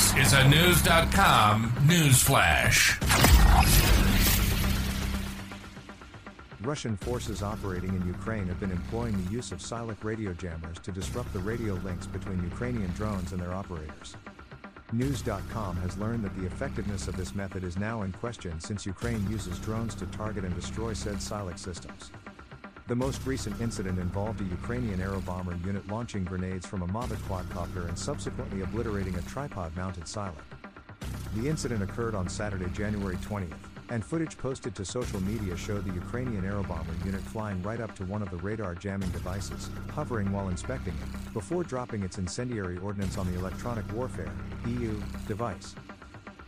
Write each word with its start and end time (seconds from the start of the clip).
This 0.00 0.28
is 0.28 0.32
a 0.32 0.48
News.com 0.48 1.74
news 1.86 2.22
flash. 2.22 2.98
Russian 6.62 6.96
forces 6.96 7.42
operating 7.42 7.90
in 7.90 8.06
Ukraine 8.06 8.46
have 8.46 8.58
been 8.58 8.70
employing 8.70 9.22
the 9.22 9.30
use 9.30 9.52
of 9.52 9.58
Silok 9.58 10.02
radio 10.02 10.32
jammers 10.32 10.78
to 10.78 10.90
disrupt 10.90 11.30
the 11.34 11.38
radio 11.40 11.74
links 11.84 12.06
between 12.06 12.42
Ukrainian 12.42 12.90
drones 12.92 13.32
and 13.32 13.42
their 13.42 13.52
operators. 13.52 14.16
News.com 14.90 15.76
has 15.76 15.98
learned 15.98 16.24
that 16.24 16.34
the 16.34 16.46
effectiveness 16.46 17.06
of 17.06 17.14
this 17.18 17.34
method 17.34 17.62
is 17.62 17.76
now 17.76 18.00
in 18.00 18.12
question 18.12 18.58
since 18.58 18.86
Ukraine 18.86 19.24
uses 19.30 19.58
drones 19.58 19.94
to 19.96 20.06
target 20.06 20.44
and 20.44 20.54
destroy 20.54 20.94
said 20.94 21.16
Silok 21.16 21.58
systems. 21.58 22.10
The 22.90 22.96
most 22.96 23.24
recent 23.24 23.60
incident 23.60 24.00
involved 24.00 24.40
a 24.40 24.44
Ukrainian 24.44 24.98
Aerobomber 24.98 25.64
unit 25.64 25.86
launching 25.86 26.24
grenades 26.24 26.66
from 26.66 26.82
a 26.82 26.88
Mavic 26.88 27.18
quadcopter 27.28 27.86
and 27.86 27.96
subsequently 27.96 28.62
obliterating 28.62 29.14
a 29.14 29.22
tripod-mounted 29.22 30.08
silo. 30.08 30.34
The 31.36 31.48
incident 31.48 31.84
occurred 31.84 32.16
on 32.16 32.28
Saturday, 32.28 32.68
January 32.70 33.14
20th, 33.18 33.52
and 33.90 34.04
footage 34.04 34.36
posted 34.36 34.74
to 34.74 34.84
social 34.84 35.22
media 35.22 35.56
showed 35.56 35.84
the 35.84 35.94
Ukrainian 35.94 36.42
Aerobomber 36.42 37.04
unit 37.04 37.20
flying 37.20 37.62
right 37.62 37.80
up 37.80 37.94
to 37.94 38.04
one 38.06 38.22
of 38.22 38.30
the 38.32 38.38
radar 38.38 38.74
jamming 38.74 39.10
devices, 39.10 39.70
hovering 39.92 40.32
while 40.32 40.48
inspecting 40.48 40.94
it, 40.94 41.32
before 41.32 41.62
dropping 41.62 42.02
its 42.02 42.18
incendiary 42.18 42.78
ordnance 42.78 43.16
on 43.18 43.32
the 43.32 43.38
electronic 43.38 43.84
warfare 43.92 44.32
EU 44.66 45.00
device. 45.28 45.76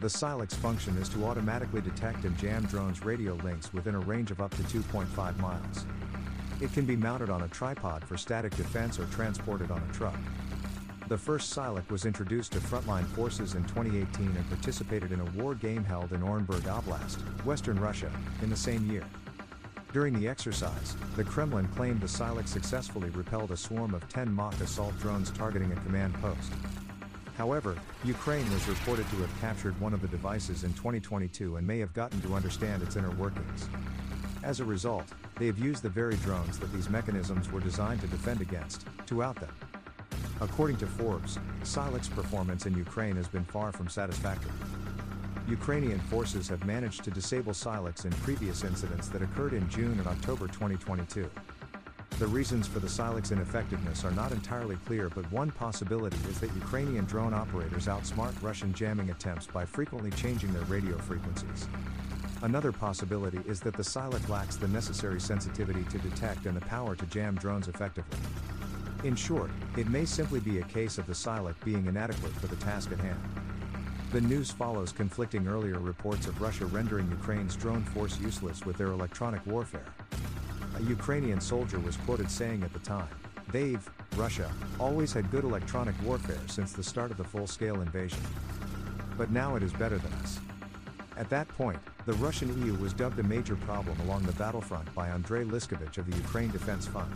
The 0.00 0.08
Silok's 0.08 0.54
function 0.54 0.96
is 0.96 1.10
to 1.10 1.26
automatically 1.26 1.82
detect 1.82 2.24
and 2.24 2.34
jam 2.38 2.64
drones' 2.64 3.04
radio 3.04 3.34
links 3.44 3.74
within 3.74 3.94
a 3.94 4.00
range 4.00 4.30
of 4.30 4.40
up 4.40 4.52
to 4.52 4.62
2.5 4.62 5.36
miles. 5.36 5.84
It 6.60 6.72
can 6.74 6.84
be 6.84 6.96
mounted 6.96 7.30
on 7.30 7.42
a 7.42 7.48
tripod 7.48 8.04
for 8.04 8.18
static 8.18 8.54
defense 8.54 8.98
or 8.98 9.06
transported 9.06 9.70
on 9.70 9.82
a 9.82 9.92
truck. 9.94 10.18
The 11.08 11.16
first 11.16 11.56
Silok 11.56 11.90
was 11.90 12.04
introduced 12.04 12.52
to 12.52 12.60
frontline 12.60 13.06
forces 13.06 13.54
in 13.54 13.64
2018 13.64 14.26
and 14.26 14.48
participated 14.48 15.10
in 15.10 15.20
a 15.20 15.42
war 15.42 15.54
game 15.54 15.82
held 15.82 16.12
in 16.12 16.20
Orenburg 16.20 16.62
Oblast, 16.62 17.18
western 17.44 17.80
Russia, 17.80 18.12
in 18.42 18.50
the 18.50 18.56
same 18.56 18.88
year. 18.90 19.04
During 19.92 20.20
the 20.20 20.28
exercise, 20.28 20.96
the 21.16 21.24
Kremlin 21.24 21.66
claimed 21.68 22.00
the 22.00 22.06
Silok 22.06 22.46
successfully 22.46 23.10
repelled 23.10 23.50
a 23.50 23.56
swarm 23.56 23.94
of 23.94 24.08
10 24.08 24.30
mock 24.30 24.54
assault 24.60 24.96
drones 25.00 25.30
targeting 25.30 25.72
a 25.72 25.76
command 25.76 26.14
post. 26.20 26.52
However, 27.36 27.74
Ukraine 28.04 28.48
was 28.52 28.68
reported 28.68 29.08
to 29.10 29.16
have 29.16 29.40
captured 29.40 29.80
one 29.80 29.94
of 29.94 30.02
the 30.02 30.08
devices 30.08 30.62
in 30.62 30.74
2022 30.74 31.56
and 31.56 31.66
may 31.66 31.78
have 31.78 31.94
gotten 31.94 32.20
to 32.20 32.34
understand 32.34 32.82
its 32.82 32.96
inner 32.96 33.10
workings. 33.12 33.66
As 34.42 34.60
a 34.60 34.64
result, 34.64 35.04
they 35.38 35.46
have 35.46 35.58
used 35.58 35.82
the 35.82 35.90
very 35.90 36.16
drones 36.16 36.58
that 36.58 36.72
these 36.72 36.88
mechanisms 36.88 37.52
were 37.52 37.60
designed 37.60 38.00
to 38.00 38.06
defend 38.06 38.40
against, 38.40 38.86
to 39.06 39.22
out 39.22 39.36
them. 39.36 39.54
According 40.40 40.78
to 40.78 40.86
Forbes, 40.86 41.38
Silok's 41.62 42.08
performance 42.08 42.64
in 42.64 42.74
Ukraine 42.74 43.16
has 43.16 43.28
been 43.28 43.44
far 43.44 43.70
from 43.70 43.88
satisfactory. 43.88 44.52
Ukrainian 45.46 45.98
forces 45.98 46.48
have 46.48 46.64
managed 46.64 47.04
to 47.04 47.10
disable 47.10 47.52
Siloks 47.52 48.06
in 48.06 48.12
previous 48.12 48.64
incidents 48.64 49.08
that 49.08 49.20
occurred 49.20 49.52
in 49.52 49.68
June 49.68 49.98
and 49.98 50.06
October 50.06 50.46
2022. 50.46 51.28
The 52.18 52.26
reasons 52.26 52.66
for 52.66 52.78
the 52.78 52.86
Silok's 52.86 53.32
ineffectiveness 53.32 54.04
are 54.04 54.10
not 54.10 54.32
entirely 54.32 54.76
clear, 54.86 55.10
but 55.10 55.30
one 55.32 55.50
possibility 55.50 56.18
is 56.28 56.40
that 56.40 56.54
Ukrainian 56.54 57.04
drone 57.04 57.34
operators 57.34 57.86
outsmart 57.86 58.34
Russian 58.42 58.72
jamming 58.72 59.10
attempts 59.10 59.46
by 59.46 59.66
frequently 59.66 60.10
changing 60.12 60.52
their 60.52 60.64
radio 60.64 60.96
frequencies. 60.98 61.66
Another 62.42 62.72
possibility 62.72 63.40
is 63.46 63.60
that 63.60 63.74
the 63.74 63.82
Silok 63.82 64.26
lacks 64.30 64.56
the 64.56 64.68
necessary 64.68 65.20
sensitivity 65.20 65.84
to 65.84 65.98
detect 65.98 66.46
and 66.46 66.56
the 66.56 66.62
power 66.62 66.96
to 66.96 67.04
jam 67.06 67.34
drones 67.34 67.68
effectively. 67.68 68.18
In 69.04 69.14
short, 69.14 69.50
it 69.76 69.88
may 69.90 70.06
simply 70.06 70.40
be 70.40 70.58
a 70.58 70.64
case 70.64 70.96
of 70.96 71.06
the 71.06 71.12
Silok 71.12 71.54
being 71.64 71.84
inadequate 71.84 72.32
for 72.32 72.46
the 72.46 72.56
task 72.56 72.92
at 72.92 73.00
hand. 73.00 73.20
The 74.12 74.22
news 74.22 74.50
follows 74.50 74.90
conflicting 74.90 75.48
earlier 75.48 75.78
reports 75.78 76.26
of 76.26 76.40
Russia 76.40 76.64
rendering 76.64 77.10
Ukraine's 77.10 77.56
drone 77.56 77.84
force 77.84 78.18
useless 78.18 78.64
with 78.64 78.78
their 78.78 78.88
electronic 78.88 79.44
warfare. 79.46 79.86
A 80.78 80.82
Ukrainian 80.82 81.42
soldier 81.42 81.78
was 81.78 81.98
quoted 81.98 82.30
saying 82.30 82.62
at 82.62 82.72
the 82.72 82.78
time, 82.78 83.08
They've, 83.52 83.88
Russia, 84.16 84.50
always 84.78 85.12
had 85.12 85.30
good 85.30 85.44
electronic 85.44 85.94
warfare 86.02 86.40
since 86.46 86.72
the 86.72 86.82
start 86.82 87.10
of 87.10 87.18
the 87.18 87.24
full 87.24 87.46
scale 87.46 87.82
invasion. 87.82 88.20
But 89.18 89.30
now 89.30 89.56
it 89.56 89.62
is 89.62 89.72
better 89.72 89.98
than 89.98 90.12
us. 90.14 90.38
At 91.16 91.28
that 91.30 91.48
point, 91.48 91.78
the 92.06 92.12
Russian 92.14 92.48
EU 92.64 92.74
was 92.74 92.92
dubbed 92.92 93.18
a 93.18 93.22
major 93.22 93.56
problem 93.56 93.98
along 94.00 94.22
the 94.22 94.32
battlefront 94.32 94.92
by 94.94 95.08
Andrei 95.08 95.44
Liskovich 95.44 95.98
of 95.98 96.10
the 96.10 96.16
Ukraine 96.16 96.50
Defense 96.50 96.86
Fund. 96.86 97.12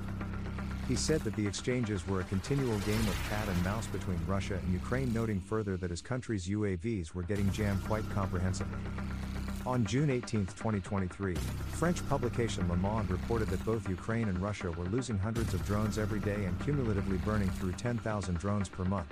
He 0.88 0.96
said 0.96 1.22
that 1.22 1.34
the 1.36 1.46
exchanges 1.46 2.06
were 2.06 2.20
a 2.20 2.24
continual 2.24 2.78
game 2.80 3.00
of 3.00 3.26
cat 3.30 3.48
and 3.48 3.64
mouse 3.64 3.86
between 3.86 4.20
Russia 4.26 4.54
and 4.62 4.72
Ukraine, 4.72 5.12
noting 5.14 5.40
further 5.40 5.78
that 5.78 5.90
his 5.90 6.02
country's 6.02 6.46
UAVs 6.46 7.14
were 7.14 7.22
getting 7.22 7.50
jammed 7.50 7.82
quite 7.84 8.08
comprehensively. 8.10 8.78
On 9.66 9.82
June 9.86 10.10
18, 10.10 10.44
2023, 10.44 11.34
French 11.72 12.06
publication 12.06 12.68
Le 12.68 12.76
Monde 12.76 13.10
reported 13.10 13.48
that 13.48 13.64
both 13.64 13.88
Ukraine 13.88 14.28
and 14.28 14.38
Russia 14.40 14.70
were 14.72 14.84
losing 14.84 15.16
hundreds 15.16 15.54
of 15.54 15.64
drones 15.64 15.96
every 15.96 16.20
day 16.20 16.44
and 16.44 16.60
cumulatively 16.60 17.16
burning 17.18 17.48
through 17.48 17.72
10,000 17.72 18.36
drones 18.36 18.68
per 18.68 18.84
month. 18.84 19.06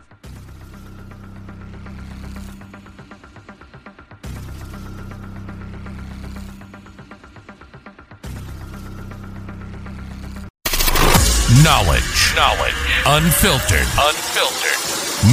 Knowledge. 11.61 12.33
Knowledge. 12.35 12.75
Unfiltered. 13.05 13.87
Unfiltered. 14.01 14.81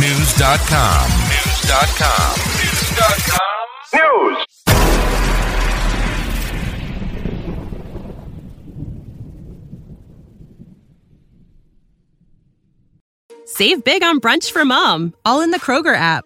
News.com. 0.01 1.07
News.com. 1.31 2.35
News.com. 2.59 3.39
News. 3.95 4.45
Save 13.45 13.85
big 13.85 14.03
on 14.03 14.19
brunch 14.19 14.51
for 14.51 14.65
mom, 14.65 15.13
all 15.23 15.39
in 15.39 15.51
the 15.51 15.59
Kroger 15.59 15.95
app. 15.95 16.25